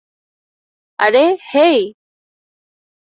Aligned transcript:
আরে, 0.99 1.23
হেই! 1.51 1.79